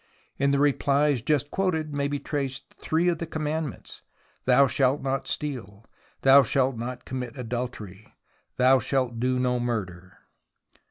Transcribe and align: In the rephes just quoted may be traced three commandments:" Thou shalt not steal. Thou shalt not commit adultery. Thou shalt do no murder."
In 0.39 0.49
the 0.49 0.57
rephes 0.57 1.21
just 1.21 1.51
quoted 1.51 1.93
may 1.93 2.07
be 2.07 2.17
traced 2.17 2.73
three 2.81 3.15
commandments:" 3.15 4.01
Thou 4.45 4.65
shalt 4.65 5.03
not 5.03 5.27
steal. 5.27 5.85
Thou 6.23 6.41
shalt 6.41 6.75
not 6.75 7.05
commit 7.05 7.37
adultery. 7.37 8.11
Thou 8.57 8.79
shalt 8.79 9.19
do 9.19 9.37
no 9.37 9.59
murder." 9.59 10.17